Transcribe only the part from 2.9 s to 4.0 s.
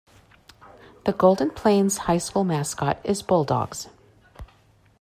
is Bulldogs.